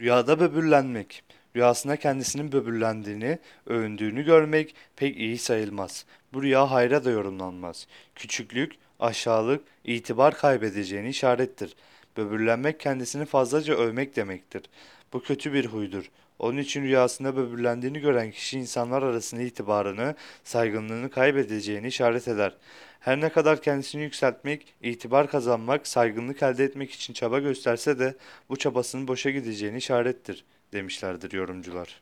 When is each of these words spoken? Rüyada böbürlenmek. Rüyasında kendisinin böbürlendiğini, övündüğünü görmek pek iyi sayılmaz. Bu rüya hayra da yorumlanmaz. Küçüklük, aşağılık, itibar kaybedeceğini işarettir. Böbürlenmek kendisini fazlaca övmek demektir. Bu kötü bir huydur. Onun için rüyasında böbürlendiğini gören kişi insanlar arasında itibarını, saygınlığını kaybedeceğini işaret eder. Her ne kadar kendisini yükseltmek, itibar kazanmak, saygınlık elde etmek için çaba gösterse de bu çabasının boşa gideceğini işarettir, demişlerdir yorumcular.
Rüyada 0.00 0.40
böbürlenmek. 0.40 1.22
Rüyasında 1.56 1.96
kendisinin 1.96 2.52
böbürlendiğini, 2.52 3.38
övündüğünü 3.66 4.24
görmek 4.24 4.74
pek 4.96 5.16
iyi 5.16 5.38
sayılmaz. 5.38 6.04
Bu 6.32 6.42
rüya 6.42 6.70
hayra 6.70 7.04
da 7.04 7.10
yorumlanmaz. 7.10 7.86
Küçüklük, 8.14 8.72
aşağılık, 9.00 9.64
itibar 9.84 10.34
kaybedeceğini 10.34 11.08
işarettir. 11.08 11.76
Böbürlenmek 12.16 12.80
kendisini 12.80 13.24
fazlaca 13.24 13.74
övmek 13.74 14.16
demektir. 14.16 14.62
Bu 15.12 15.22
kötü 15.22 15.52
bir 15.52 15.66
huydur. 15.66 16.10
Onun 16.38 16.58
için 16.58 16.82
rüyasında 16.82 17.36
böbürlendiğini 17.36 18.00
gören 18.00 18.30
kişi 18.30 18.58
insanlar 18.58 19.02
arasında 19.02 19.42
itibarını, 19.42 20.14
saygınlığını 20.44 21.10
kaybedeceğini 21.10 21.86
işaret 21.86 22.28
eder. 22.28 22.56
Her 23.00 23.20
ne 23.20 23.28
kadar 23.28 23.62
kendisini 23.62 24.02
yükseltmek, 24.02 24.74
itibar 24.82 25.30
kazanmak, 25.30 25.86
saygınlık 25.86 26.42
elde 26.42 26.64
etmek 26.64 26.90
için 26.90 27.14
çaba 27.14 27.38
gösterse 27.38 27.98
de 27.98 28.14
bu 28.48 28.56
çabasının 28.56 29.08
boşa 29.08 29.30
gideceğini 29.30 29.76
işarettir, 29.76 30.44
demişlerdir 30.72 31.32
yorumcular. 31.32 32.00